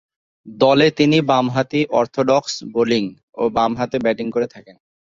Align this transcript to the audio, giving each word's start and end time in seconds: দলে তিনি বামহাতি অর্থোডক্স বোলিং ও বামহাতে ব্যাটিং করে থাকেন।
দলে 0.45 0.87
তিনি 0.91 1.17
বামহাতি 1.29 1.81
অর্থোডক্স 1.91 2.53
বোলিং 2.73 3.03
ও 3.33 3.43
বামহাতে 3.49 3.97
ব্যাটিং 3.99 4.27
করে 4.31 4.47
থাকেন। 4.47 4.75